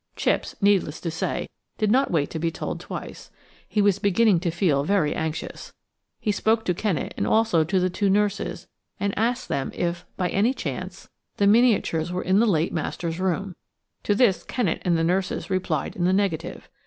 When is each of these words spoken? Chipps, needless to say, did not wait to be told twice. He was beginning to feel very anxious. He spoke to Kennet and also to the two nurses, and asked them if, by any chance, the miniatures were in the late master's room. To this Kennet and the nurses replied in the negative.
Chipps, 0.15 0.55
needless 0.63 0.99
to 0.99 1.11
say, 1.11 1.47
did 1.77 1.91
not 1.91 2.09
wait 2.09 2.31
to 2.31 2.39
be 2.39 2.49
told 2.49 2.79
twice. 2.79 3.29
He 3.69 3.83
was 3.83 3.99
beginning 3.99 4.39
to 4.39 4.49
feel 4.49 4.83
very 4.83 5.13
anxious. 5.13 5.73
He 6.19 6.31
spoke 6.31 6.65
to 6.65 6.73
Kennet 6.73 7.13
and 7.17 7.27
also 7.27 7.63
to 7.63 7.79
the 7.79 7.91
two 7.91 8.09
nurses, 8.09 8.67
and 8.99 9.15
asked 9.15 9.47
them 9.47 9.69
if, 9.75 10.07
by 10.17 10.29
any 10.29 10.55
chance, 10.55 11.07
the 11.37 11.45
miniatures 11.45 12.11
were 12.11 12.23
in 12.23 12.39
the 12.39 12.47
late 12.47 12.73
master's 12.73 13.19
room. 13.19 13.55
To 14.01 14.15
this 14.15 14.41
Kennet 14.41 14.81
and 14.83 14.97
the 14.97 15.03
nurses 15.03 15.51
replied 15.51 15.95
in 15.95 16.05
the 16.05 16.13
negative. 16.13 16.67